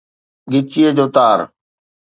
[0.51, 1.39] ڳچيءَ جو تار